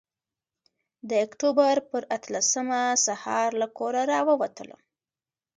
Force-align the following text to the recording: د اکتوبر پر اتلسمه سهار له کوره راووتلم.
د 1.09 1.11
اکتوبر 1.25 1.75
پر 1.89 2.01
اتلسمه 2.17 2.81
سهار 3.05 3.49
له 3.61 3.67
کوره 3.77 4.01
راووتلم. 4.11 4.81